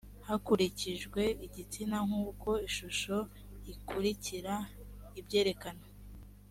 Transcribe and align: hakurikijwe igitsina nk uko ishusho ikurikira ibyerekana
hakurikijwe 0.27 1.21
igitsina 1.45 1.97
nk 2.07 2.13
uko 2.25 2.49
ishusho 2.67 3.15
ikurikira 3.73 4.53
ibyerekana 5.19 5.85